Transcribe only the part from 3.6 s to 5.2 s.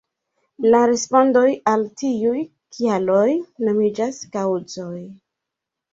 nomiĝas “kaŭzoj”.